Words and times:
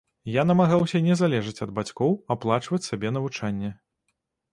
Я 0.35 0.41
намагаўся 0.51 1.01
не 1.07 1.17
залежаць 1.19 1.61
ад 1.65 1.73
бацькоў, 1.79 2.15
аплачваць 2.37 2.81
сабе 2.87 3.13
навучанне. 3.19 3.71